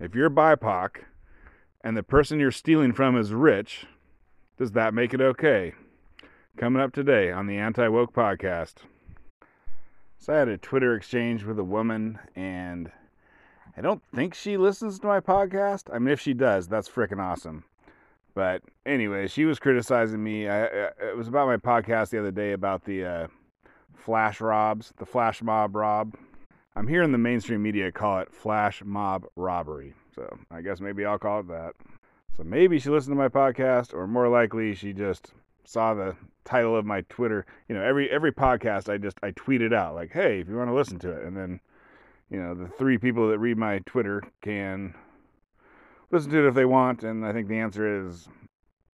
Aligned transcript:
If 0.00 0.14
you're 0.14 0.30
BIPOC 0.30 1.02
and 1.84 1.94
the 1.94 2.02
person 2.02 2.40
you're 2.40 2.50
stealing 2.50 2.94
from 2.94 3.18
is 3.18 3.34
rich, 3.34 3.84
does 4.56 4.72
that 4.72 4.94
make 4.94 5.12
it 5.12 5.20
okay? 5.20 5.74
Coming 6.56 6.80
up 6.80 6.94
today 6.94 7.30
on 7.30 7.46
the 7.46 7.58
Anti 7.58 7.86
Woke 7.86 8.14
Podcast. 8.14 8.76
So 10.16 10.32
I 10.32 10.38
had 10.38 10.48
a 10.48 10.56
Twitter 10.56 10.94
exchange 10.94 11.44
with 11.44 11.58
a 11.58 11.64
woman, 11.64 12.18
and 12.34 12.90
I 13.76 13.82
don't 13.82 14.02
think 14.14 14.32
she 14.32 14.56
listens 14.56 14.98
to 15.00 15.06
my 15.06 15.20
podcast. 15.20 15.94
I 15.94 15.98
mean, 15.98 16.14
if 16.14 16.20
she 16.20 16.32
does, 16.32 16.66
that's 16.66 16.88
freaking 16.88 17.20
awesome. 17.20 17.64
But 18.34 18.62
anyway, 18.86 19.28
she 19.28 19.44
was 19.44 19.58
criticizing 19.58 20.24
me. 20.24 20.48
I, 20.48 20.64
it 20.64 21.14
was 21.14 21.28
about 21.28 21.46
my 21.46 21.58
podcast 21.58 22.08
the 22.08 22.20
other 22.20 22.30
day 22.30 22.52
about 22.52 22.86
the 22.86 23.04
uh, 23.04 23.26
flash 23.94 24.40
robs, 24.40 24.94
the 24.96 25.04
flash 25.04 25.42
mob 25.42 25.76
rob. 25.76 26.16
I'm 26.76 26.86
hearing 26.86 27.12
the 27.12 27.18
mainstream 27.18 27.62
media 27.62 27.90
call 27.90 28.20
it 28.20 28.32
flash 28.32 28.82
mob 28.84 29.26
robbery. 29.36 29.94
So 30.14 30.38
I 30.50 30.60
guess 30.60 30.80
maybe 30.80 31.04
I'll 31.04 31.18
call 31.18 31.40
it 31.40 31.48
that. 31.48 31.74
So 32.36 32.44
maybe 32.44 32.78
she 32.78 32.90
listened 32.90 33.12
to 33.12 33.18
my 33.18 33.28
podcast, 33.28 33.92
or 33.92 34.06
more 34.06 34.28
likely 34.28 34.74
she 34.74 34.92
just 34.92 35.32
saw 35.64 35.94
the 35.94 36.16
title 36.44 36.76
of 36.76 36.86
my 36.86 37.02
Twitter. 37.02 37.44
You 37.68 37.74
know, 37.74 37.82
every 37.82 38.10
every 38.10 38.32
podcast 38.32 38.92
I 38.92 38.98
just 38.98 39.18
I 39.22 39.32
tweet 39.32 39.62
it 39.62 39.72
out 39.72 39.94
like, 39.94 40.12
hey, 40.12 40.40
if 40.40 40.48
you 40.48 40.56
want 40.56 40.70
to 40.70 40.74
listen 40.74 40.98
to 41.00 41.10
it, 41.10 41.24
and 41.24 41.36
then 41.36 41.60
you 42.30 42.40
know 42.40 42.54
the 42.54 42.68
three 42.68 42.98
people 42.98 43.28
that 43.28 43.38
read 43.38 43.58
my 43.58 43.80
Twitter 43.86 44.22
can 44.42 44.94
listen 46.10 46.30
to 46.30 46.44
it 46.44 46.48
if 46.48 46.54
they 46.54 46.64
want. 46.64 47.02
And 47.02 47.26
I 47.26 47.32
think 47.32 47.48
the 47.48 47.58
answer 47.58 48.06
is 48.06 48.28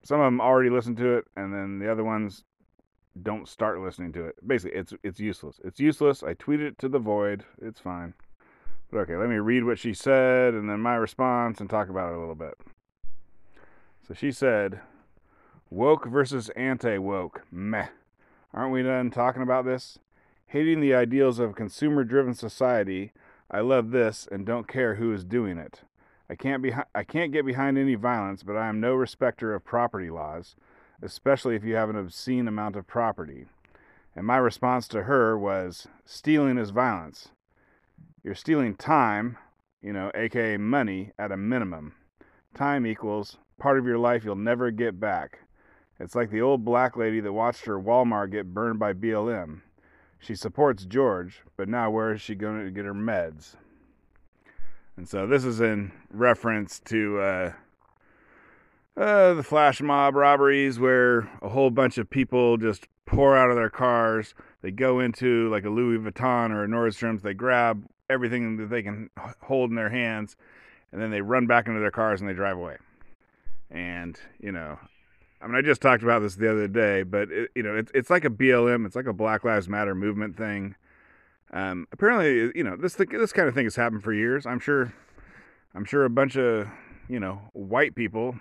some 0.02 0.20
of 0.20 0.26
them 0.26 0.40
already 0.40 0.70
listen 0.70 0.96
to 0.96 1.18
it, 1.18 1.26
and 1.36 1.52
then 1.52 1.78
the 1.78 1.90
other 1.90 2.04
ones 2.04 2.44
don't 3.22 3.48
start 3.48 3.80
listening 3.80 4.12
to 4.12 4.26
it. 4.26 4.36
Basically, 4.46 4.78
it's 4.78 4.92
it's 5.02 5.20
useless. 5.20 5.60
It's 5.64 5.80
useless. 5.80 6.22
I 6.22 6.34
tweeted 6.34 6.68
it 6.68 6.78
to 6.78 6.88
the 6.88 6.98
void. 6.98 7.44
It's 7.60 7.80
fine. 7.80 8.14
But 8.90 8.98
okay, 8.98 9.16
let 9.16 9.28
me 9.28 9.36
read 9.36 9.64
what 9.64 9.78
she 9.78 9.94
said 9.94 10.54
and 10.54 10.68
then 10.68 10.80
my 10.80 10.94
response 10.94 11.60
and 11.60 11.68
talk 11.68 11.88
about 11.88 12.12
it 12.12 12.16
a 12.16 12.20
little 12.20 12.34
bit. 12.34 12.54
So 14.06 14.14
she 14.14 14.30
said, 14.30 14.80
"Woke 15.70 16.06
versus 16.06 16.50
anti-woke. 16.50 17.42
Meh. 17.50 17.88
Aren't 18.54 18.72
we 18.72 18.82
done 18.82 19.10
talking 19.10 19.42
about 19.42 19.64
this? 19.64 19.98
Hating 20.46 20.80
the 20.80 20.94
ideals 20.94 21.38
of 21.38 21.56
consumer-driven 21.56 22.34
society. 22.34 23.12
I 23.50 23.60
love 23.60 23.90
this 23.90 24.28
and 24.30 24.46
don't 24.46 24.68
care 24.68 24.94
who 24.94 25.12
is 25.12 25.24
doing 25.24 25.58
it. 25.58 25.82
I 26.30 26.34
can't 26.34 26.62
be 26.62 26.72
I 26.94 27.04
can't 27.04 27.32
get 27.32 27.46
behind 27.46 27.78
any 27.78 27.94
violence, 27.94 28.42
but 28.42 28.56
I 28.56 28.68
am 28.68 28.80
no 28.80 28.94
respecter 28.94 29.54
of 29.54 29.64
property 29.64 30.10
laws." 30.10 30.56
Especially 31.02 31.56
if 31.56 31.64
you 31.64 31.74
have 31.74 31.90
an 31.90 31.96
obscene 31.96 32.48
amount 32.48 32.76
of 32.76 32.86
property. 32.86 33.46
And 34.14 34.26
my 34.26 34.38
response 34.38 34.88
to 34.88 35.02
her 35.04 35.38
was 35.38 35.86
stealing 36.04 36.58
is 36.58 36.70
violence. 36.70 37.28
You're 38.22 38.34
stealing 38.34 38.74
time, 38.74 39.36
you 39.82 39.92
know, 39.92 40.10
aka 40.14 40.56
money, 40.56 41.12
at 41.18 41.32
a 41.32 41.36
minimum. 41.36 41.94
Time 42.54 42.86
equals 42.86 43.38
part 43.58 43.78
of 43.78 43.86
your 43.86 43.98
life 43.98 44.24
you'll 44.24 44.36
never 44.36 44.70
get 44.70 44.98
back. 44.98 45.40
It's 45.98 46.14
like 46.14 46.30
the 46.30 46.42
old 46.42 46.64
black 46.64 46.96
lady 46.96 47.20
that 47.20 47.32
watched 47.32 47.64
her 47.66 47.80
Walmart 47.80 48.30
get 48.30 48.52
burned 48.52 48.78
by 48.78 48.92
BLM. 48.92 49.60
She 50.18 50.34
supports 50.34 50.84
George, 50.84 51.42
but 51.56 51.68
now 51.68 51.90
where 51.90 52.12
is 52.12 52.20
she 52.20 52.34
going 52.34 52.64
to 52.64 52.70
get 52.70 52.84
her 52.84 52.94
meds? 52.94 53.54
And 54.96 55.08
so 55.08 55.26
this 55.26 55.44
is 55.44 55.60
in 55.60 55.92
reference 56.10 56.80
to 56.80 57.20
uh, 57.20 57.52
uh, 58.96 59.34
the 59.34 59.42
flash 59.42 59.80
mob 59.80 60.14
robberies 60.14 60.78
where 60.78 61.30
a 61.42 61.48
whole 61.48 61.70
bunch 61.70 61.98
of 61.98 62.08
people 62.08 62.56
just 62.56 62.86
pour 63.04 63.36
out 63.36 63.50
of 63.50 63.56
their 63.56 63.70
cars. 63.70 64.34
They 64.62 64.70
go 64.70 65.00
into 65.00 65.48
like 65.50 65.64
a 65.64 65.70
Louis 65.70 65.98
Vuitton 65.98 66.50
or 66.50 66.64
a 66.64 66.66
Nordstrom's. 66.66 67.22
They 67.22 67.34
grab 67.34 67.84
everything 68.08 68.56
that 68.56 68.70
they 68.70 68.82
can 68.82 69.10
hold 69.42 69.70
in 69.70 69.76
their 69.76 69.90
hands, 69.90 70.36
and 70.92 71.00
then 71.00 71.10
they 71.10 71.20
run 71.20 71.46
back 71.46 71.66
into 71.66 71.80
their 71.80 71.90
cars 71.90 72.20
and 72.20 72.28
they 72.28 72.34
drive 72.34 72.56
away. 72.56 72.76
And 73.70 74.18
you 74.40 74.52
know, 74.52 74.78
I 75.42 75.46
mean, 75.46 75.56
I 75.56 75.62
just 75.62 75.82
talked 75.82 76.02
about 76.02 76.22
this 76.22 76.36
the 76.36 76.50
other 76.50 76.68
day, 76.68 77.02
but 77.02 77.30
it, 77.30 77.50
you 77.54 77.62
know, 77.62 77.76
it's 77.76 77.92
it's 77.94 78.10
like 78.10 78.24
a 78.24 78.30
BLM. 78.30 78.86
It's 78.86 78.96
like 78.96 79.06
a 79.06 79.12
Black 79.12 79.44
Lives 79.44 79.68
Matter 79.68 79.94
movement 79.94 80.36
thing. 80.36 80.74
Um, 81.52 81.86
apparently, 81.92 82.50
you 82.54 82.64
know, 82.64 82.76
this 82.76 82.94
this 82.94 83.32
kind 83.32 83.48
of 83.48 83.54
thing 83.54 83.64
has 83.66 83.76
happened 83.76 84.02
for 84.02 84.12
years. 84.12 84.46
I'm 84.46 84.60
sure. 84.60 84.92
I'm 85.74 85.84
sure 85.84 86.06
a 86.06 86.10
bunch 86.10 86.36
of 86.36 86.68
you 87.06 87.20
know 87.20 87.42
white 87.52 87.94
people 87.94 88.34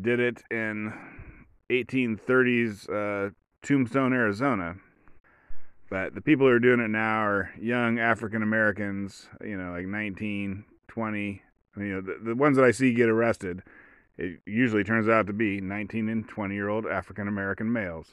did 0.00 0.20
it 0.20 0.42
in 0.50 0.92
1830s 1.70 2.88
uh, 2.88 3.30
Tombstone, 3.62 4.12
Arizona. 4.12 4.76
But 5.90 6.14
the 6.14 6.20
people 6.20 6.46
who 6.46 6.52
are 6.52 6.58
doing 6.58 6.80
it 6.80 6.88
now 6.88 7.24
are 7.24 7.50
young 7.60 7.98
African 7.98 8.42
Americans, 8.42 9.28
you 9.44 9.56
know, 9.56 9.72
like 9.72 9.86
19, 9.86 10.64
20. 10.88 11.42
I 11.76 11.78
mean, 11.78 11.88
you 11.88 11.94
know, 11.94 12.00
the, 12.00 12.18
the 12.30 12.34
ones 12.34 12.56
that 12.56 12.64
I 12.64 12.70
see 12.70 12.92
get 12.92 13.08
arrested, 13.08 13.62
it 14.16 14.40
usually 14.46 14.84
turns 14.84 15.08
out 15.08 15.26
to 15.26 15.32
be 15.32 15.60
19 15.60 16.08
and 16.08 16.28
20 16.28 16.54
year 16.54 16.68
old 16.68 16.86
African 16.86 17.28
American 17.28 17.72
males. 17.72 18.08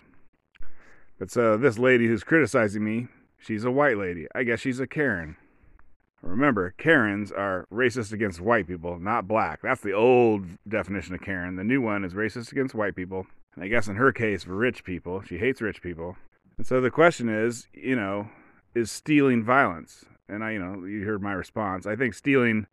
But 1.17 1.31
so 1.31 1.57
this 1.57 1.77
lady 1.77 2.07
who's 2.07 2.23
criticizing 2.23 2.83
me, 2.83 3.07
she's 3.37 3.63
a 3.63 3.71
white 3.71 3.97
lady. 3.97 4.27
I 4.33 4.43
guess 4.43 4.59
she's 4.59 4.79
a 4.79 4.87
Karen. 4.87 5.37
Remember, 6.21 6.73
Karens 6.77 7.31
are 7.31 7.65
racist 7.71 8.13
against 8.13 8.39
white 8.39 8.67
people, 8.67 8.99
not 8.99 9.27
black. 9.27 9.61
That's 9.63 9.81
the 9.81 9.93
old 9.93 10.45
definition 10.67 11.15
of 11.15 11.21
Karen. 11.21 11.55
The 11.55 11.63
new 11.63 11.81
one 11.81 12.03
is 12.03 12.13
racist 12.13 12.51
against 12.51 12.75
white 12.75 12.95
people. 12.95 13.25
And 13.55 13.63
I 13.63 13.67
guess 13.67 13.87
in 13.87 13.95
her 13.95 14.11
case, 14.11 14.45
rich 14.45 14.83
people. 14.83 15.21
She 15.21 15.39
hates 15.39 15.61
rich 15.61 15.81
people. 15.81 16.17
And 16.57 16.67
so 16.67 16.79
the 16.79 16.91
question 16.91 17.27
is, 17.27 17.67
you 17.73 17.95
know, 17.95 18.29
is 18.75 18.91
stealing 18.91 19.43
violence? 19.43 20.05
And 20.29 20.43
I, 20.43 20.51
you 20.51 20.59
know, 20.59 20.85
you 20.85 21.05
heard 21.05 21.23
my 21.23 21.33
response. 21.33 21.87
I 21.87 21.95
think 21.95 22.13
stealing, 22.13 22.67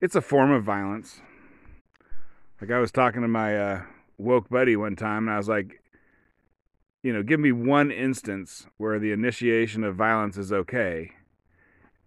it's 0.00 0.14
a 0.14 0.20
form 0.20 0.50
of 0.50 0.62
violence. 0.62 1.22
Like 2.60 2.70
I 2.70 2.78
was 2.78 2.92
talking 2.92 3.22
to 3.22 3.28
my 3.28 3.58
uh, 3.58 3.82
woke 4.18 4.50
buddy 4.50 4.76
one 4.76 4.96
time, 4.96 5.26
and 5.26 5.34
I 5.34 5.38
was 5.38 5.48
like, 5.48 5.82
you 7.02 7.12
know, 7.12 7.24
give 7.24 7.40
me 7.40 7.50
one 7.50 7.90
instance 7.90 8.66
where 8.76 8.98
the 9.00 9.10
initiation 9.10 9.82
of 9.82 9.96
violence 9.96 10.36
is 10.36 10.52
okay 10.52 11.12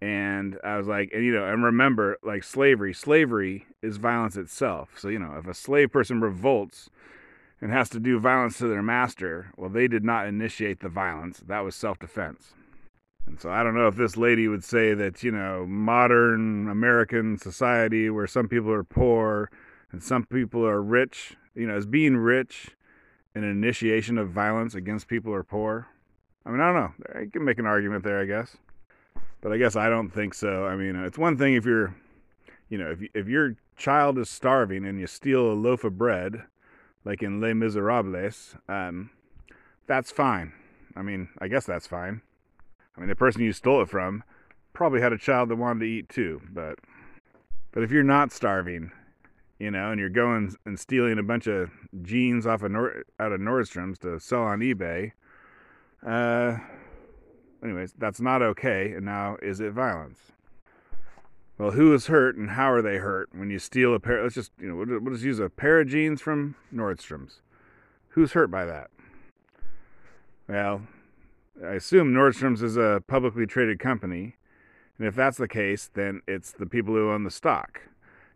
and 0.00 0.58
I 0.62 0.76
was 0.76 0.86
like, 0.86 1.10
and 1.12 1.24
you 1.24 1.32
know, 1.32 1.46
and 1.46 1.64
remember, 1.64 2.18
like 2.22 2.44
slavery, 2.44 2.92
slavery 2.92 3.66
is 3.82 3.96
violence 3.96 4.36
itself. 4.36 4.90
So 4.98 5.08
you 5.08 5.18
know, 5.18 5.34
if 5.38 5.46
a 5.46 5.54
slave 5.54 5.90
person 5.92 6.20
revolts 6.20 6.90
and 7.60 7.72
has 7.72 7.88
to 7.90 8.00
do 8.00 8.18
violence 8.18 8.58
to 8.58 8.68
their 8.68 8.82
master, 8.82 9.52
well, 9.56 9.70
they 9.70 9.88
did 9.88 10.04
not 10.04 10.26
initiate 10.26 10.80
the 10.80 10.88
violence. 10.88 11.40
That 11.46 11.60
was 11.60 11.74
self-defense. 11.74 12.52
And 13.26 13.40
so 13.40 13.50
I 13.50 13.62
don't 13.62 13.74
know 13.74 13.88
if 13.88 13.96
this 13.96 14.16
lady 14.16 14.46
would 14.46 14.62
say 14.62 14.94
that 14.94 15.22
you 15.22 15.30
know, 15.30 15.66
modern 15.66 16.68
American 16.68 17.38
society 17.38 18.10
where 18.10 18.26
some 18.26 18.48
people 18.48 18.70
are 18.70 18.84
poor 18.84 19.50
and 19.90 20.02
some 20.02 20.26
people 20.26 20.64
are 20.64 20.82
rich, 20.82 21.36
you 21.54 21.66
know, 21.66 21.76
is 21.76 21.86
being 21.86 22.16
rich 22.16 22.76
an 23.34 23.44
initiation 23.44 24.16
of 24.16 24.30
violence 24.30 24.74
against 24.74 25.08
people 25.08 25.30
who 25.30 25.36
are 25.36 25.44
poor. 25.44 25.88
I 26.46 26.50
mean, 26.50 26.60
I 26.60 26.72
don't 26.72 26.74
know. 26.74 27.20
I 27.20 27.26
can 27.30 27.44
make 27.44 27.58
an 27.58 27.66
argument 27.66 28.02
there, 28.02 28.18
I 28.18 28.24
guess. 28.24 28.56
But 29.40 29.52
I 29.52 29.58
guess 29.58 29.76
I 29.76 29.88
don't 29.88 30.10
think 30.10 30.34
so. 30.34 30.66
I 30.66 30.76
mean, 30.76 30.96
it's 30.96 31.18
one 31.18 31.36
thing 31.36 31.54
if 31.54 31.64
you're, 31.64 31.94
you 32.68 32.78
know, 32.78 32.90
if 32.90 33.02
if 33.14 33.28
your 33.28 33.56
child 33.76 34.18
is 34.18 34.30
starving 34.30 34.86
and 34.86 34.98
you 34.98 35.06
steal 35.06 35.52
a 35.52 35.54
loaf 35.54 35.84
of 35.84 35.98
bread, 35.98 36.42
like 37.04 37.22
in 37.22 37.40
Les 37.40 37.54
Miserables, 37.54 38.56
um, 38.68 39.10
that's 39.86 40.10
fine. 40.10 40.52
I 40.96 41.02
mean, 41.02 41.28
I 41.38 41.48
guess 41.48 41.66
that's 41.66 41.86
fine. 41.86 42.22
I 42.96 43.00
mean, 43.00 43.08
the 43.08 43.14
person 43.14 43.42
you 43.42 43.52
stole 43.52 43.82
it 43.82 43.88
from 43.88 44.24
probably 44.72 45.00
had 45.00 45.12
a 45.12 45.18
child 45.18 45.48
that 45.50 45.56
wanted 45.56 45.80
to 45.80 45.86
eat 45.86 46.08
too, 46.08 46.40
but 46.50 46.78
but 47.72 47.82
if 47.82 47.90
you're 47.90 48.02
not 48.02 48.32
starving, 48.32 48.90
you 49.58 49.70
know, 49.70 49.90
and 49.90 50.00
you're 50.00 50.08
going 50.08 50.54
and 50.64 50.80
stealing 50.80 51.18
a 51.18 51.22
bunch 51.22 51.46
of 51.46 51.70
jeans 52.02 52.46
off 52.46 52.62
of 52.62 52.74
out 52.74 53.32
of 53.32 53.40
Nordstrom's 53.40 53.98
to 54.00 54.18
sell 54.18 54.42
on 54.42 54.60
eBay, 54.60 55.12
uh, 56.06 56.56
anyways, 57.62 57.94
that's 57.98 58.20
not 58.20 58.42
okay. 58.42 58.92
And 58.92 59.04
now, 59.04 59.36
is 59.42 59.60
it 59.60 59.72
violence? 59.72 60.18
Well, 61.58 61.70
who 61.70 61.94
is 61.94 62.06
hurt 62.06 62.36
and 62.36 62.50
how 62.50 62.70
are 62.70 62.82
they 62.82 62.98
hurt 62.98 63.30
when 63.32 63.48
you 63.48 63.58
steal 63.58 63.94
a 63.94 64.00
pair? 64.00 64.22
Let's 64.22 64.34
just, 64.34 64.52
you 64.60 64.68
know, 64.68 65.00
we'll 65.00 65.14
just 65.14 65.24
use 65.24 65.38
a 65.38 65.48
pair 65.48 65.80
of 65.80 65.88
jeans 65.88 66.20
from 66.20 66.54
Nordstrom's. 66.74 67.40
Who's 68.08 68.32
hurt 68.32 68.50
by 68.50 68.66
that? 68.66 68.90
Well, 70.48 70.82
I 71.64 71.72
assume 71.72 72.12
Nordstrom's 72.12 72.62
is 72.62 72.76
a 72.76 73.02
publicly 73.06 73.46
traded 73.46 73.78
company. 73.78 74.36
And 74.98 75.06
if 75.06 75.14
that's 75.14 75.38
the 75.38 75.48
case, 75.48 75.90
then 75.92 76.20
it's 76.26 76.52
the 76.52 76.66
people 76.66 76.94
who 76.94 77.10
own 77.10 77.24
the 77.24 77.30
stock. 77.30 77.80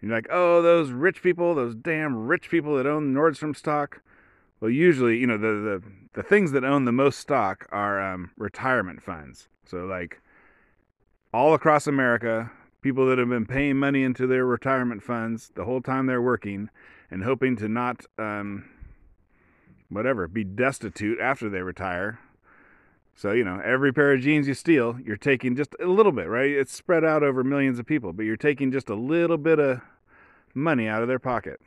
And 0.00 0.09
you're 0.09 0.19
like, 0.19 0.29
oh, 0.31 0.62
those 0.62 0.91
rich 0.91 1.23
people, 1.23 1.55
those 1.55 1.75
damn 1.75 2.27
rich 2.27 2.50
people 2.50 2.77
that 2.77 2.87
own 2.87 3.15
Nordstrom 3.15 3.55
stock. 3.55 4.03
Well, 4.61 4.71
usually, 4.71 5.17
you 5.17 5.27
know, 5.27 5.39
the, 5.39 5.81
the, 5.81 5.83
the 6.12 6.23
things 6.23 6.53
that 6.53 6.65
own 6.65 6.85
the 6.85 6.93
most 6.93 7.19
stock 7.19 7.67
are 7.73 8.01
um, 8.01 8.31
retirement 8.37 9.03
funds. 9.03 9.49
So, 9.65 9.87
like, 9.87 10.21
all 11.33 11.55
across 11.55 11.87
America, 11.87 12.51
people 12.83 13.07
that 13.07 13.19
have 13.19 13.29
been 13.29 13.47
paying 13.47 13.77
money 13.77 14.03
into 14.03 14.27
their 14.27 14.45
retirement 14.45 15.03
funds 15.03 15.51
the 15.55 15.65
whole 15.65 15.81
time 15.81 16.07
they're 16.07 16.21
working 16.21 16.69
and 17.11 17.25
hoping 17.25 17.57
to 17.57 17.69
not, 17.69 18.05
um, 18.19 18.69
whatever, 19.89 20.29
be 20.29 20.45
destitute 20.45 21.19
after 21.21 21.49
they 21.49 21.63
retire. 21.63 22.19
So, 23.15 23.33
you 23.33 23.45
know, 23.45 23.61
every 23.65 23.93
pair 23.93 24.13
of 24.13 24.21
jeans 24.21 24.47
you 24.47 24.55
steal, 24.55 24.99
you're 25.05 25.17
taking 25.17 25.56
just 25.56 25.75
a 25.81 25.87
little 25.87 26.13
bit, 26.13 26.29
right? 26.29 26.51
It's 26.51 26.73
spread 26.73 27.05
out 27.05 27.23
over 27.23 27.43
millions 27.45 27.79
of 27.79 27.87
people, 27.87 28.13
but 28.13 28.25
you're 28.25 28.37
taking 28.37 28.73
just 28.73 28.91
a 28.91 28.95
little 28.95 29.39
bit 29.39 29.59
of 29.59 29.81
money 30.55 30.87
out 30.87 31.03
of 31.03 31.09
their 31.09 31.19
pocket. 31.19 31.61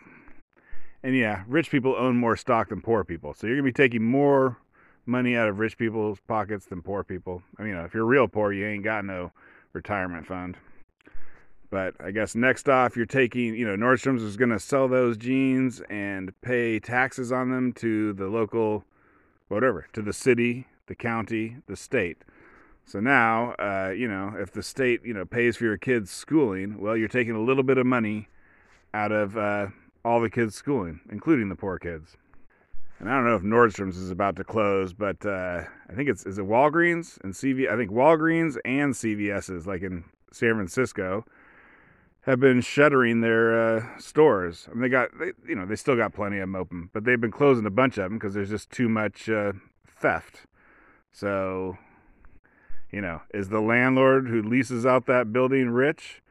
And 1.03 1.15
yeah, 1.15 1.43
rich 1.47 1.69
people 1.69 1.95
own 1.97 2.15
more 2.15 2.37
stock 2.37 2.69
than 2.69 2.81
poor 2.81 3.03
people. 3.03 3.33
So 3.33 3.45
you're 3.45 3.57
going 3.57 3.65
to 3.65 3.73
be 3.73 3.83
taking 3.83 4.03
more 4.03 4.57
money 5.05 5.35
out 5.35 5.49
of 5.49 5.59
rich 5.59 5.77
people's 5.77 6.19
pockets 6.27 6.65
than 6.65 6.81
poor 6.81 7.03
people. 7.03 7.43
I 7.59 7.63
mean, 7.63 7.75
if 7.75 7.93
you're 7.93 8.05
real 8.05 8.27
poor, 8.27 8.53
you 8.53 8.65
ain't 8.65 8.85
got 8.85 9.03
no 9.03 9.31
retirement 9.73 10.25
fund. 10.25 10.57
But 11.69 11.95
I 11.99 12.11
guess 12.11 12.35
next 12.35 12.69
off, 12.69 12.95
you're 12.95 13.05
taking, 13.05 13.55
you 13.55 13.65
know, 13.65 13.75
Nordstrom's 13.75 14.21
is 14.21 14.37
going 14.37 14.51
to 14.51 14.59
sell 14.59 14.87
those 14.87 15.17
jeans 15.17 15.81
and 15.89 16.31
pay 16.41 16.79
taxes 16.79 17.31
on 17.31 17.49
them 17.49 17.73
to 17.73 18.13
the 18.13 18.27
local, 18.27 18.85
whatever, 19.47 19.87
to 19.93 20.01
the 20.01 20.13
city, 20.13 20.67
the 20.85 20.95
county, 20.95 21.57
the 21.67 21.75
state. 21.75 22.23
So 22.85 22.99
now, 22.99 23.53
uh, 23.53 23.91
you 23.95 24.07
know, 24.07 24.35
if 24.37 24.51
the 24.51 24.61
state, 24.61 25.01
you 25.03 25.13
know, 25.13 25.25
pays 25.25 25.57
for 25.57 25.63
your 25.63 25.77
kids' 25.77 26.11
schooling, 26.11 26.79
well, 26.79 26.95
you're 26.95 27.07
taking 27.07 27.35
a 27.35 27.41
little 27.41 27.63
bit 27.63 27.77
of 27.77 27.85
money 27.85 28.27
out 28.93 29.11
of 29.11 29.35
uh, 29.35 29.67
all 30.05 30.21
the 30.21 30.29
kids' 30.29 30.55
schooling, 30.55 30.99
including 31.09 31.49
the 31.49 31.55
poor 31.55 31.79
kids. 31.79 32.17
And 32.99 33.09
I 33.09 33.15
don't 33.15 33.25
know 33.25 33.35
if 33.35 33.41
Nordstrom's 33.41 33.97
is 33.97 34.11
about 34.11 34.35
to 34.37 34.43
close, 34.43 34.93
but 34.93 35.25
uh, 35.25 35.63
I 35.89 35.93
think 35.93 36.09
it's 36.09 36.25
is 36.25 36.37
it 36.37 36.45
Walgreens 36.45 37.19
and 37.23 37.33
CV. 37.33 37.69
I 37.69 37.75
think 37.75 37.91
Walgreens 37.91 38.57
and 38.63 38.93
CVS's, 38.93 39.67
like 39.67 39.81
in 39.81 40.05
San 40.31 40.53
Francisco, 40.55 41.25
have 42.21 42.39
been 42.39 42.61
shuttering 42.61 43.21
their 43.21 43.77
uh, 43.77 43.99
stores. 43.99 44.67
I 44.69 44.73
mean, 44.73 44.83
they 44.83 44.89
got, 44.89 45.09
they, 45.19 45.33
you 45.47 45.55
know, 45.55 45.65
they 45.65 45.75
still 45.75 45.97
got 45.97 46.13
plenty 46.13 46.37
of 46.37 46.43
them 46.43 46.55
open, 46.55 46.89
but 46.93 47.03
they've 47.03 47.19
been 47.19 47.31
closing 47.31 47.65
a 47.65 47.69
bunch 47.69 47.97
of 47.97 48.05
them 48.05 48.13
because 48.13 48.33
there's 48.33 48.49
just 48.49 48.71
too 48.71 48.87
much 48.87 49.29
uh, 49.29 49.51
theft. 49.85 50.45
So, 51.11 51.77
you 52.91 53.01
know, 53.01 53.21
is 53.33 53.49
the 53.49 53.59
landlord 53.59 54.29
who 54.29 54.41
leases 54.41 54.85
out 54.85 55.05
that 55.07 55.33
building 55.33 55.69
rich? 55.69 56.21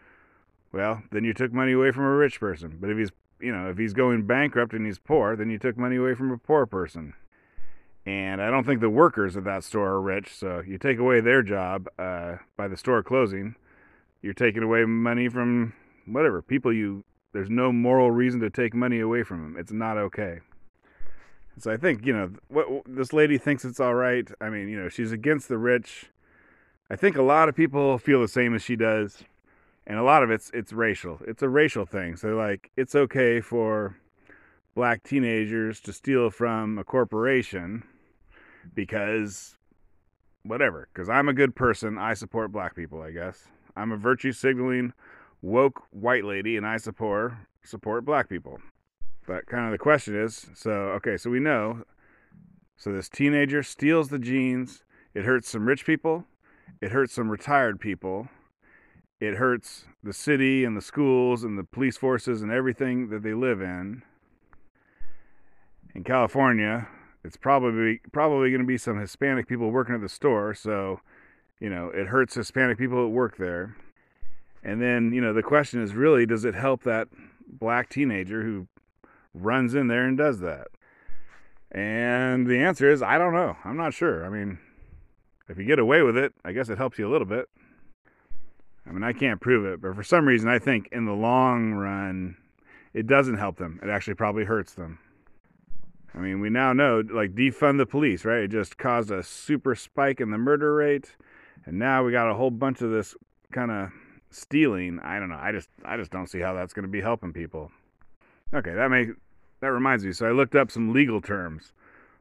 Well, 0.73 1.03
then 1.11 1.25
you 1.25 1.35
took 1.35 1.53
money 1.53 1.73
away 1.73 1.91
from 1.91 2.05
a 2.05 2.17
rich 2.17 2.41
person. 2.41 2.79
But 2.81 2.89
if 2.89 2.97
he's, 2.97 3.11
you 3.43 3.53
know, 3.53 3.69
if 3.69 3.77
he's 3.77 3.93
going 3.93 4.25
bankrupt 4.27 4.73
and 4.73 4.87
he's 4.87 4.99
poor, 4.99 5.37
then 5.37 5.51
you 5.51 5.59
took 5.59 5.77
money 5.77 5.97
away 5.97 6.15
from 6.15 6.31
a 6.31 6.39
poor 6.39 6.65
person. 6.65 7.15
And 8.07 8.41
I 8.43 8.51
don't 8.51 8.65
think 8.65 8.81
the 8.81 8.91
workers 8.91 9.37
at 9.37 9.45
that 9.45 9.63
store 9.65 9.89
are 9.89 10.01
rich, 10.01 10.35
so 10.35 10.63
you 10.67 10.79
take 10.79 10.99
away 10.99 11.21
their 11.21 11.43
job 11.43 11.89
uh, 11.99 12.37
by 12.57 12.69
the 12.69 12.77
store 12.77 13.03
closing. 13.03 13.55
You're 14.23 14.35
taking 14.35 14.63
away 14.63 14.85
money 14.85 15.29
from 15.29 15.73
whatever 16.07 16.43
people 16.43 16.73
you. 16.73 17.05
There's 17.33 17.51
no 17.51 17.73
moral 17.73 18.11
reason 18.11 18.41
to 18.41 18.51
take 18.51 18.75
money 18.75 19.01
away 19.01 19.23
from 19.23 19.43
them. 19.43 19.57
It's 19.59 19.73
not 19.73 19.99
okay. 19.99 20.41
So 21.59 21.71
I 21.71 21.77
think 21.77 22.05
you 22.05 22.13
know 22.13 22.33
what 22.49 22.67
this 22.87 23.13
lady 23.13 23.39
thinks 23.39 23.65
it's 23.65 23.81
all 23.81 23.95
right. 23.95 24.29
I 24.41 24.49
mean, 24.49 24.69
you 24.69 24.81
know, 24.81 24.89
she's 24.89 25.13
against 25.13 25.49
the 25.49 25.59
rich. 25.59 26.07
I 26.91 26.97
think 26.97 27.17
a 27.17 27.23
lot 27.23 27.49
of 27.49 27.55
people 27.55 27.99
feel 27.99 28.21
the 28.21 28.29
same 28.29 28.55
as 28.55 28.63
she 28.63 28.77
does, 28.77 29.25
and 29.87 29.99
a 29.99 30.03
lot 30.03 30.23
of 30.23 30.31
it's 30.31 30.51
it's 30.55 30.73
racial. 30.73 31.21
It's 31.27 31.43
a 31.43 31.49
racial 31.49 31.87
thing. 31.87 32.17
So 32.17 32.29
like, 32.37 32.71
it's 32.77 32.95
okay 32.95 33.41
for 33.41 33.97
black 34.75 35.03
teenagers 35.03 35.81
to 35.81 35.93
steal 35.93 36.31
from 36.31 36.79
a 36.79 36.85
corporation 36.85 37.85
because 38.75 39.57
whatever. 40.45 40.89
Because 40.93 41.09
I'm 41.09 41.29
a 41.29 41.35
good 41.35 41.55
person. 41.55 41.99
I 41.99 42.15
support 42.15 42.53
black 42.53 42.75
people. 42.77 43.03
I 43.03 43.11
guess 43.11 43.49
I'm 43.77 43.93
a 43.93 43.97
virtue 43.97 44.33
signaling 44.33 44.93
woke 45.41 45.83
white 45.91 46.25
lady, 46.25 46.57
and 46.57 46.67
I 46.67 46.77
support 46.77 47.33
support 47.65 48.05
black 48.05 48.29
people. 48.29 48.61
But 49.27 49.47
kind 49.47 49.67
of 49.67 49.73
the 49.73 49.79
question 49.79 50.21
is 50.21 50.51
so, 50.55 50.71
okay, 50.71 51.17
so 51.17 51.31
we 51.31 51.41
know. 51.41 51.85
So 52.77 52.93
this 52.93 53.09
teenager 53.09 53.63
steals 53.63 54.09
the 54.09 54.19
jeans. 54.19 54.83
It 55.15 55.25
hurts 55.25 55.49
some 55.49 55.67
rich 55.67 55.87
people. 55.87 56.25
It 56.81 56.91
hurts 56.91 57.13
some 57.13 57.31
retired 57.31 57.79
people. 57.79 58.29
It 59.23 59.37
hurts 59.37 59.85
the 60.03 60.13
city 60.13 60.65
and 60.65 60.77
the 60.77 60.81
schools 60.81 61.45
and 61.45 61.57
the 61.57 61.63
police 61.63 61.97
forces 61.97 62.43
and 62.43 62.51
everything 62.51 63.09
that 63.11 63.23
they 63.23 63.35
live 63.35 63.61
in. 63.61 64.03
In 65.95 66.03
California, 66.03 66.89
it's 67.23 67.37
probably 67.37 68.01
probably 68.11 68.51
going 68.51 68.63
to 68.63 68.67
be 68.67 68.77
some 68.77 68.99
Hispanic 68.99 69.47
people 69.47 69.71
working 69.71 69.95
at 69.95 70.01
the 70.01 70.09
store, 70.09 70.55
so 70.55 70.99
you 71.61 71.71
know, 71.71 71.89
it 71.91 72.09
hurts 72.09 72.35
Hispanic 72.35 72.79
people 72.79 73.01
that 73.01 73.11
work 73.11 73.37
there. 73.37 73.77
And 74.65 74.83
then, 74.83 75.13
you 75.13 75.21
know, 75.21 75.33
the 75.33 75.41
question 75.41 75.81
is 75.81 75.95
really 75.95 76.27
does 76.27 76.45
it 76.45 76.57
help 76.57 76.83
that 76.83 77.07
black 77.47 77.91
teenager 77.91 78.43
who 78.43 78.67
runs 79.33 79.77
in 79.77 79.87
there 79.87 80.05
and 80.05 80.19
does 80.19 80.41
that? 80.41 80.67
And 81.71 82.49
the 82.49 82.59
answer 82.59 82.91
is 82.91 83.03
I 83.03 83.19
don't 83.19 83.35
know. 83.35 83.57
I'm 83.65 83.77
not 83.77 83.95
sure. 83.95 84.27
I 84.27 84.31
mean, 84.31 84.59
if 85.49 85.59
you 85.59 85.65
get 85.65 85.79
away 85.79 86.03
with 86.03 86.17
it, 86.17 86.35
I 86.45 86.51
guess 86.51 86.69
it 86.69 86.79
helps 86.79 86.99
you 86.99 87.09
a 87.09 87.13
little 87.13 87.29
bit. 87.29 87.49
I 88.87 88.93
mean, 88.93 89.05
I 89.05 89.13
can't 89.13 89.41
prove 89.41 89.65
it, 89.65 89.81
but 89.81 89.95
for 89.95 90.03
some 90.03 90.27
reason, 90.27 90.49
I 90.49 90.59
think 90.59 90.89
in 90.93 91.05
the 91.05 91.13
long 91.13 91.73
run, 91.73 92.37
it 92.93 93.07
doesn't 93.07 93.39
help 93.39 93.57
them. 93.57 93.79
It 93.83 93.89
actually 93.89 94.15
probably 94.15 94.45
hurts 94.45 94.75
them. 94.75 94.99
I 96.15 96.19
mean, 96.19 96.41
we 96.41 96.51
now 96.51 96.73
know, 96.73 97.03
like, 97.13 97.35
defund 97.35 97.79
the 97.79 97.87
police, 97.87 98.25
right? 98.25 98.41
It 98.41 98.51
just 98.51 98.77
caused 98.77 99.11
a 99.11 99.23
super 99.23 99.75
spike 99.75 100.21
in 100.21 100.31
the 100.31 100.39
murder 100.39 100.75
rate, 100.75 101.17
and 101.65 101.79
now 101.79 102.05
we 102.05 102.13
got 102.13 102.31
a 102.31 102.35
whole 102.35 102.51
bunch 102.51 102.83
of 102.83 102.91
this 102.91 103.15
kind 103.53 103.71
of 103.71 103.91
stealing. 104.31 104.99
I 105.01 105.19
don't 105.19 105.29
know. 105.29 105.39
I 105.41 105.53
just, 105.53 105.71
I 105.85 105.97
just 105.97 106.11
don't 106.11 106.27
see 106.27 106.41
how 106.41 106.53
that's 106.53 106.75
going 106.75 106.85
to 106.85 106.91
be 106.91 107.01
helping 107.01 107.33
people. 107.33 107.71
Okay, 108.53 108.75
that 108.75 108.91
may 108.91 109.09
that 109.61 109.73
reminds 109.73 110.05
me. 110.05 110.13
So 110.13 110.27
I 110.27 110.33
looked 110.33 110.55
up 110.55 110.71
some 110.71 110.93
legal 110.93 111.21
terms. 111.21 111.73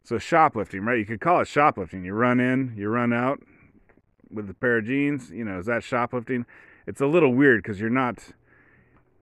So 0.04 0.18
shoplifting, 0.18 0.86
right? 0.86 1.00
You 1.00 1.06
could 1.06 1.20
call 1.20 1.42
it 1.42 1.48
shoplifting. 1.48 2.06
You 2.06 2.14
run 2.14 2.40
in, 2.40 2.74
you 2.78 2.88
run 2.88 3.12
out 3.12 3.42
with 4.34 4.50
a 4.50 4.54
pair 4.54 4.78
of 4.78 4.86
jeans. 4.86 5.32
You 5.32 5.46
know, 5.46 5.60
is 5.60 5.66
that 5.66 5.84
shoplifting? 5.84 6.46
It's 6.88 7.02
a 7.02 7.08
little 7.08 7.34
weird 7.34 7.64
because 7.64 7.80
you're 7.80 7.90
not 7.90 8.20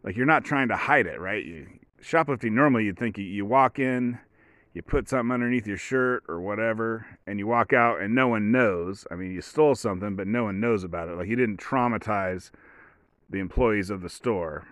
like 0.04 0.16
you're 0.16 0.26
not 0.26 0.46
trying 0.46 0.70
to 0.70 0.76
hide 0.76 1.08
it, 1.08 1.20
right? 1.20 1.44
You, 1.44 1.68
shoplifting 2.02 2.56
normally 2.56 2.86
you'd 2.86 2.98
think 2.98 3.18
you, 3.18 3.26
you 3.26 3.46
walk 3.46 3.80
in, 3.80 4.20
you 4.74 4.82
put 4.82 5.10
something 5.10 5.32
underneath 5.32 5.68
your 5.68 5.78
shirt 5.78 6.24
or 6.28 6.40
whatever, 6.40 7.06
and 7.28 7.40
you 7.40 7.48
walk 7.48 7.74
out 7.74 8.00
and 8.00 8.16
no 8.16 8.28
one 8.28 8.52
knows. 8.52 9.06
I 9.12 9.16
mean, 9.16 9.32
you 9.32 9.42
stole 9.42 9.76
something, 9.76 10.16
but 10.16 10.28
no 10.28 10.46
one 10.46 10.60
knows 10.60 10.84
about 10.84 11.10
it. 11.10 11.16
Like 11.16 11.28
you 11.28 11.36
didn't 11.36 11.60
traumatize 11.60 12.52
the 13.30 13.40
employees 13.40 13.90
of 13.90 14.02
the 14.02 14.10
store. 14.10 14.68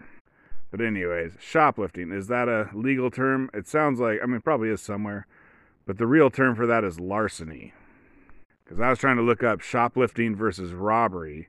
But 0.71 0.81
anyways, 0.81 1.33
shoplifting 1.39 2.11
is 2.11 2.27
that 2.27 2.47
a 2.47 2.69
legal 2.73 3.09
term? 3.09 3.49
It 3.53 3.67
sounds 3.67 3.99
like 3.99 4.19
I 4.21 4.25
mean 4.25 4.41
probably 4.41 4.69
is 4.69 4.81
somewhere, 4.81 5.27
but 5.85 5.97
the 5.97 6.07
real 6.07 6.29
term 6.29 6.55
for 6.55 6.65
that 6.67 6.83
is 6.83 6.99
larceny. 6.99 7.73
Because 8.67 8.81
I 8.81 8.89
was 8.89 8.99
trying 8.99 9.17
to 9.17 9.23
look 9.23 9.43
up 9.43 9.61
shoplifting 9.61 10.35
versus 10.35 10.73
robbery. 10.73 11.47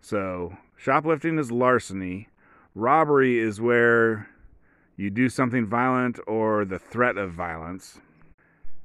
So 0.00 0.56
shoplifting 0.76 1.38
is 1.38 1.52
larceny. 1.52 2.28
Robbery 2.74 3.38
is 3.38 3.60
where 3.60 4.28
you 4.96 5.10
do 5.10 5.28
something 5.28 5.66
violent 5.66 6.18
or 6.26 6.64
the 6.64 6.78
threat 6.78 7.16
of 7.16 7.32
violence. 7.32 8.00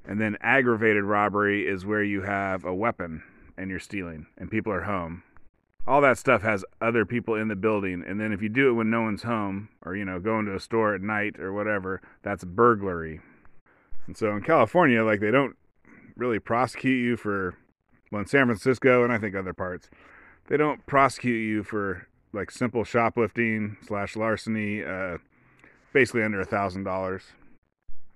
And 0.05 0.19
then 0.19 0.37
aggravated 0.41 1.03
robbery 1.03 1.67
is 1.67 1.85
where 1.85 2.03
you 2.03 2.23
have 2.23 2.65
a 2.65 2.73
weapon 2.73 3.23
and 3.57 3.69
you're 3.69 3.79
stealing 3.79 4.25
and 4.37 4.49
people 4.49 4.71
are 4.71 4.83
home 4.83 5.23
all 5.89 6.01
that 6.01 6.19
stuff 6.19 6.43
has 6.43 6.63
other 6.81 7.03
people 7.03 7.33
in 7.35 7.47
the 7.47 7.55
building 7.55 8.03
and 8.07 8.19
then 8.19 8.31
if 8.31 8.41
you 8.41 8.49
do 8.49 8.69
it 8.69 8.73
when 8.73 8.89
no 8.89 9.01
one's 9.01 9.23
home 9.23 9.69
or 9.83 9.95
you 9.95 10.05
know 10.05 10.19
going 10.19 10.45
to 10.45 10.55
a 10.55 10.59
store 10.59 10.93
at 10.93 11.01
night 11.01 11.39
or 11.39 11.51
whatever 11.51 12.01
that's 12.21 12.43
burglary 12.43 13.19
and 14.05 14.15
so 14.15 14.31
in 14.31 14.41
california 14.41 15.03
like 15.03 15.19
they 15.19 15.31
don't 15.31 15.55
really 16.15 16.39
prosecute 16.39 17.03
you 17.03 17.17
for 17.17 17.55
well 18.11 18.21
in 18.21 18.27
san 18.27 18.45
francisco 18.45 19.03
and 19.03 19.11
i 19.13 19.17
think 19.17 19.35
other 19.35 19.53
parts 19.53 19.89
they 20.47 20.57
don't 20.57 20.85
prosecute 20.85 21.41
you 21.41 21.63
for 21.63 22.07
like 22.33 22.51
simple 22.51 22.83
shoplifting 22.83 23.77
slash 23.85 24.15
larceny 24.15 24.83
uh, 24.83 25.17
basically 25.93 26.23
under 26.23 26.39
a 26.39 26.45
thousand 26.45 26.83
dollars 26.83 27.33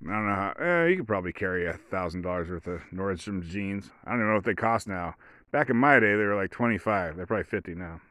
I 0.07 0.11
don't 0.11 0.27
know 0.27 0.35
how. 0.35 0.53
Eh, 0.59 0.87
you 0.87 0.97
could 0.97 1.07
probably 1.07 1.31
carry 1.31 1.65
a 1.65 1.73
thousand 1.73 2.23
dollars 2.23 2.49
worth 2.49 2.67
of 2.67 2.81
Nordstrom 2.93 3.41
jeans. 3.43 3.89
I 4.05 4.11
don't 4.11 4.19
even 4.19 4.29
know 4.29 4.35
what 4.35 4.43
they 4.43 4.53
cost 4.53 4.87
now. 4.87 5.15
Back 5.51 5.69
in 5.69 5.77
my 5.77 5.99
day, 5.99 6.15
they 6.15 6.23
were 6.23 6.35
like 6.35 6.51
25. 6.51 7.15
They're 7.15 7.25
probably 7.25 7.45
50 7.45 7.75
now. 7.75 8.01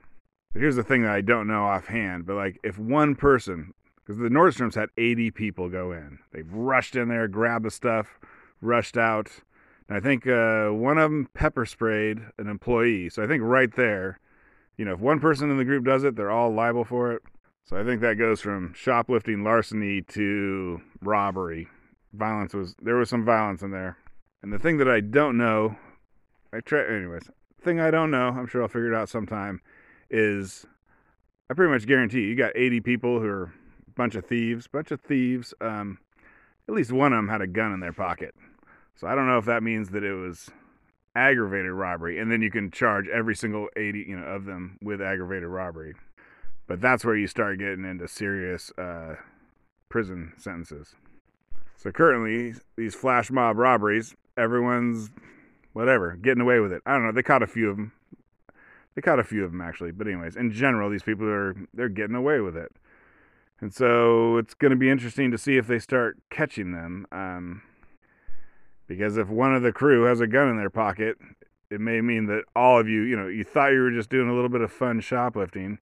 But 0.53 0.61
here's 0.61 0.77
the 0.77 0.85
thing 0.85 1.03
that 1.03 1.13
I 1.13 1.21
don't 1.21 1.47
know 1.47 1.65
offhand. 1.65 2.25
But 2.25 2.37
like, 2.37 2.59
if 2.63 2.79
one 2.79 3.15
person, 3.15 3.75
because 3.97 4.19
the 4.19 4.29
Nordstroms 4.29 4.75
had 4.75 4.89
80 4.97 5.33
people 5.33 5.69
go 5.69 5.93
in, 5.93 6.19
they 6.33 6.43
rushed 6.43 6.97
in 6.97 7.09
there, 7.09 7.29
grabbed 7.29 7.65
the 7.65 7.71
stuff, 7.71 8.19
rushed 8.61 8.97
out. 8.97 9.31
And 9.89 9.97
I 9.97 10.01
think 10.01 10.27
uh, 10.27 10.69
one 10.69 10.99
of 10.99 11.11
them 11.11 11.29
pepper 11.35 11.67
sprayed 11.67 12.21
an 12.39 12.49
employee. 12.49 13.09
So 13.09 13.23
I 13.23 13.27
think 13.27 13.43
right 13.43 13.75
there, 13.75 14.19
you 14.77 14.85
know, 14.85 14.95
if 14.95 15.01
one 15.01 15.21
person 15.21 15.51
in 15.51 15.59
the 15.59 15.65
group 15.65 15.85
does 15.85 16.05
it, 16.05 16.17
they're 16.17 16.31
all 16.31 16.53
liable 16.53 16.85
for 16.85 17.13
it. 17.13 17.23
So 17.65 17.77
I 17.77 17.85
think 17.85 18.01
that 18.01 18.19
goes 18.19 18.41
from 18.41 18.75
shoplifting, 18.75 19.45
larceny 19.45 20.03
to 20.03 20.81
robbery. 21.01 21.69
Violence 22.13 22.55
was 22.55 22.75
there 22.83 22.97
was 22.97 23.09
some 23.09 23.25
violence 23.25 23.63
in 23.63 23.71
there. 23.71 23.97
And 24.43 24.53
the 24.53 24.59
thing 24.59 24.79
that 24.79 24.89
I 24.89 25.01
don't 25.01 25.37
know 25.37 25.77
I 26.53 26.61
try, 26.61 26.85
anyways. 26.87 27.31
Thing 27.63 27.81
I 27.81 27.91
don't 27.91 28.11
know, 28.11 28.29
I'm 28.29 28.47
sure 28.47 28.63
I'll 28.63 28.69
figure 28.69 28.93
it 28.93 28.97
out 28.97 29.09
sometime, 29.09 29.63
is 30.11 30.67
I 31.49 31.55
pretty 31.55 31.73
much 31.73 31.87
guarantee 31.87 32.23
you 32.23 32.35
got 32.35 32.53
80 32.55 32.81
people 32.81 33.21
who 33.21 33.27
are 33.27 33.53
a 33.87 33.91
bunch 33.95 34.15
of 34.15 34.27
thieves, 34.27 34.67
bunch 34.67 34.91
of 34.91 35.01
thieves. 35.01 35.55
Um, 35.61 35.99
at 36.69 36.75
least 36.75 36.93
one 36.93 37.13
of 37.13 37.19
them 37.19 37.29
had 37.29 37.41
a 37.41 37.47
gun 37.47 37.73
in 37.73 37.81
their 37.81 37.93
pocket. 37.93 38.35
So 38.97 39.07
I 39.07 39.15
don't 39.15 39.27
know 39.27 39.39
if 39.39 39.47
that 39.47 39.63
means 39.63 39.91
that 39.91 40.05
it 40.05 40.15
was 40.15 40.51
aggravated 41.15 41.73
robbery, 41.73 42.19
and 42.19 42.31
then 42.31 42.43
you 42.43 42.51
can 42.51 42.71
charge 42.71 43.09
every 43.09 43.35
single 43.35 43.69
80 43.77 44.07
you 44.09 44.17
know 44.19 44.25
of 44.25 44.45
them 44.45 44.79
with 44.83 45.01
aggravated 45.01 45.49
robbery. 45.49 45.95
But 46.67 46.81
that's 46.81 47.05
where 47.05 47.17
you 47.17 47.27
start 47.27 47.59
getting 47.59 47.85
into 47.85 48.09
serious 48.09 48.71
uh, 48.79 49.17
prison 49.89 50.33
sentences. 50.37 50.95
So 51.77 51.91
currently, 51.91 52.55
these 52.77 52.95
flash 52.95 53.31
mob 53.31 53.59
robberies, 53.59 54.15
everyone's 54.37 55.11
whatever 55.73 56.17
getting 56.17 56.41
away 56.41 56.61
with 56.61 56.73
it. 56.73 56.83
I 56.87 56.93
don't 56.93 57.05
know. 57.05 57.13
They 57.13 57.23
caught 57.23 57.43
a 57.43 57.47
few 57.47 57.71
of 57.71 57.77
them. 57.77 57.93
They 58.95 59.03
caught 59.03 59.19
a 59.19 59.25
few 59.25 59.45
of 59.45 59.53
them 59.53 59.61
actually, 59.61 59.91
but 59.93 60.07
anyways, 60.07 60.37
in 60.37 60.53
general, 60.53 60.91
these 60.91 61.03
people 61.03 61.27
are 61.27 61.57
they're 61.75 61.89
getting 61.89 62.17
away 62.17 62.41
with 62.41 62.57
it. 62.57 62.73
And 63.61 63.73
so 63.73 64.39
it's 64.39 64.55
going 64.55 64.71
to 64.71 64.77
be 64.77 64.91
interesting 64.91 65.31
to 65.31 65.39
see 65.39 65.57
if 65.57 65.67
they 65.67 65.79
start 65.79 66.19
catching 66.31 66.73
them. 66.73 67.07
Um, 67.13 67.63
because 68.87 69.17
if 69.17 69.29
one 69.29 69.55
of 69.55 69.63
the 69.63 69.73
crew 69.73 70.05
has 70.05 70.21
a 70.21 70.27
gun 70.27 70.49
in 70.49 70.57
their 70.57 70.71
pocket, 70.71 71.17
it 71.71 71.81
may 71.81 72.01
mean 72.01 72.27
that 72.27 72.45
all 72.55 72.79
of 72.79 72.89
you, 72.89 73.03
you 73.03 73.17
know, 73.17 73.29
you 73.29 73.45
thought 73.45 73.73
you 73.73 73.81
were 73.81 73.91
just 73.91 74.11
doing 74.11 74.29
a 74.29 74.35
little 74.35 74.49
bit 74.49 74.61
of 74.61 74.73
fun 74.73 75.01
shoplifting, 75.01 75.79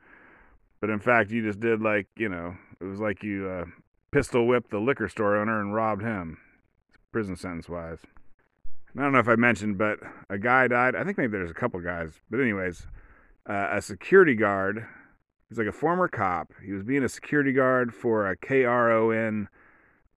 but 0.81 0.91
in 0.91 1.01
fact, 1.01 1.31
you 1.31 1.43
just 1.43 1.61
did 1.61 1.81
like, 1.81 2.07
you 2.17 2.29
know, 2.29 2.57
it 2.81 2.85
was 2.85 3.01
like 3.01 3.23
you 3.23 3.49
uh, 3.49 3.65
pistol 4.13 4.47
whipped 4.47 4.71
the 4.71 4.79
liquor 4.79 5.09
store 5.09 5.37
owner 5.37 5.61
and 5.61 5.75
robbed 5.75 6.03
him, 6.03 6.39
prison 7.13 7.37
sentence 7.37 7.69
wise. 7.69 8.01
I 8.97 9.03
don't 9.03 9.13
know 9.13 9.19
if 9.19 9.29
I 9.29 9.37
mentioned, 9.37 9.79
but 9.79 9.99
a 10.29 10.39
guy 10.39 10.67
died. 10.69 10.97
I 10.97 11.05
think 11.05 11.17
maybe 11.17 11.33
there's 11.33 11.51
a 11.51 11.55
couple 11.55 11.81
guys, 11.81 12.21
but 12.31 12.41
anyways, 12.41 12.87
uh, 13.49 13.69
a 13.73 13.83
security 13.83 14.35
guard 14.35 14.87
He's 15.51 15.59
like 15.59 15.67
a 15.67 15.73
former 15.73 16.07
cop. 16.07 16.53
He 16.65 16.73
was 16.73 16.85
being 16.85 17.03
a 17.03 17.09
security 17.09 17.53
guard 17.53 17.93
for 17.93 18.31
a 18.31 18.37
KRON 18.37 19.49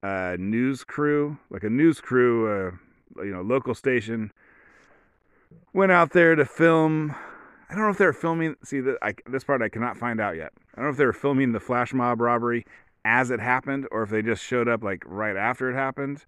uh, 0.04 0.36
news 0.38 0.84
crew, 0.84 1.38
like 1.48 1.64
a 1.64 1.70
news 1.70 2.00
crew, 2.00 2.46
uh, 2.46 3.22
you 3.24 3.32
know, 3.32 3.40
local 3.40 3.74
station. 3.74 4.30
Went 5.72 5.92
out 5.92 6.10
there 6.10 6.34
to 6.34 6.44
film. 6.44 7.14
I 7.70 7.74
don't 7.74 7.84
know 7.84 7.90
if 7.90 7.96
they 7.96 8.04
were 8.04 8.12
filming. 8.12 8.54
See, 8.62 8.80
the, 8.80 8.98
I, 9.00 9.14
this 9.26 9.44
part 9.44 9.62
I 9.62 9.70
cannot 9.70 9.96
find 9.96 10.20
out 10.20 10.36
yet. 10.36 10.52
I 10.74 10.76
don't 10.76 10.84
know 10.84 10.90
if 10.90 10.98
they 10.98 11.06
were 11.06 11.14
filming 11.14 11.52
the 11.52 11.60
flash 11.60 11.94
mob 11.94 12.20
robbery 12.20 12.66
as 13.06 13.30
it 13.30 13.40
happened, 13.40 13.88
or 13.90 14.02
if 14.02 14.10
they 14.10 14.20
just 14.20 14.44
showed 14.44 14.68
up 14.68 14.84
like 14.84 15.02
right 15.06 15.36
after 15.36 15.70
it 15.70 15.74
happened. 15.74 16.26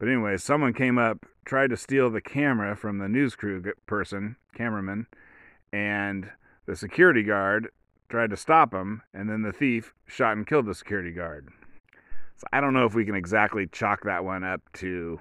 But 0.00 0.08
anyway, 0.08 0.36
someone 0.36 0.72
came 0.72 0.98
up, 0.98 1.24
tried 1.44 1.70
to 1.70 1.76
steal 1.76 2.10
the 2.10 2.20
camera 2.20 2.74
from 2.74 2.98
the 2.98 3.08
news 3.08 3.36
crew 3.36 3.62
person, 3.86 4.34
cameraman, 4.52 5.06
and 5.72 6.28
the 6.66 6.74
security 6.74 7.22
guard 7.22 7.68
tried 8.08 8.30
to 8.30 8.36
stop 8.36 8.74
him, 8.74 9.02
and 9.14 9.30
then 9.30 9.42
the 9.42 9.52
thief 9.52 9.94
shot 10.08 10.36
and 10.36 10.46
killed 10.46 10.66
the 10.66 10.74
security 10.74 11.12
guard. 11.12 11.50
So 12.42 12.48
I 12.52 12.60
don't 12.60 12.74
know 12.74 12.86
if 12.86 12.94
we 12.94 13.04
can 13.04 13.14
exactly 13.14 13.68
chalk 13.70 14.02
that 14.02 14.24
one 14.24 14.42
up 14.42 14.60
to. 14.74 15.20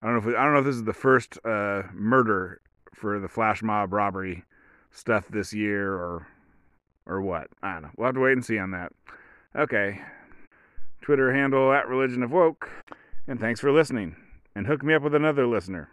I 0.00 0.06
don't 0.06 0.14
know 0.14 0.20
if 0.20 0.26
we, 0.26 0.36
I 0.36 0.44
don't 0.44 0.52
know 0.52 0.60
if 0.60 0.64
this 0.64 0.76
is 0.76 0.84
the 0.84 0.92
first 0.92 1.36
uh, 1.44 1.82
murder 1.92 2.60
for 2.94 3.18
the 3.18 3.26
flash 3.26 3.64
mob 3.64 3.92
robbery 3.92 4.44
stuff 4.92 5.26
this 5.26 5.52
year 5.52 5.92
or 5.92 6.28
or 7.04 7.20
what. 7.20 7.48
I 7.64 7.72
don't 7.72 7.82
know. 7.82 7.90
We'll 7.96 8.06
have 8.06 8.14
to 8.14 8.20
wait 8.20 8.34
and 8.34 8.44
see 8.44 8.58
on 8.58 8.70
that. 8.70 8.92
Okay. 9.56 10.00
Twitter 11.00 11.34
handle 11.34 11.72
at 11.72 11.88
religion 11.88 12.22
of 12.22 12.30
woke. 12.30 12.70
And 13.26 13.40
thanks 13.40 13.58
for 13.58 13.72
listening. 13.72 14.14
And 14.54 14.68
hook 14.68 14.84
me 14.84 14.94
up 14.94 15.02
with 15.02 15.16
another 15.16 15.48
listener. 15.48 15.90